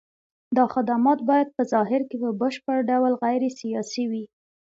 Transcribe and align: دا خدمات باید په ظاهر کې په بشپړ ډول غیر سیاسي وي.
دا 0.57 0.63
خدمات 0.73 1.19
باید 1.29 1.47
په 1.55 1.61
ظاهر 1.73 2.01
کې 2.09 2.15
په 2.23 2.29
بشپړ 2.41 2.77
ډول 2.89 3.13
غیر 3.23 3.41
سیاسي 3.59 4.03
وي. 4.11 4.23